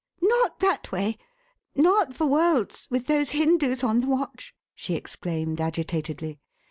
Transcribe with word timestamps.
"Not 0.23 0.57
that 0.61 0.91
way! 0.91 1.19
Not 1.75 2.15
for 2.15 2.25
worlds, 2.25 2.87
with 2.89 3.05
those 3.05 3.29
Hindus 3.29 3.83
on 3.83 3.99
the 3.99 4.07
watch!" 4.07 4.55
she 4.73 4.95
exclaimed 4.95 5.61
agitatedly. 5.61 6.39